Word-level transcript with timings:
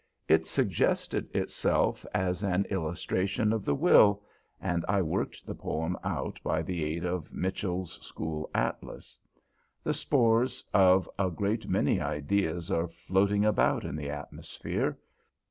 It 0.27 0.47
suggested 0.47 1.29
itself 1.35 2.07
as 2.11 2.41
an 2.41 2.65
illustration 2.71 3.53
of 3.53 3.63
the 3.63 3.75
will, 3.75 4.23
and 4.59 4.83
I 4.89 4.99
worked 5.03 5.45
the 5.45 5.53
poem 5.53 5.95
out 6.03 6.39
by 6.43 6.63
the 6.63 6.83
aid 6.83 7.05
of 7.05 7.31
Mitchell's 7.31 8.01
School 8.03 8.49
Atlas. 8.55 9.19
The 9.83 9.93
spores 9.93 10.63
of 10.73 11.07
a 11.19 11.29
great 11.29 11.67
many 11.69 12.01
ideas 12.01 12.71
are 12.71 12.87
floating 12.87 13.45
about 13.45 13.85
in 13.85 13.95
the 13.95 14.09
atmosphere. 14.09 14.97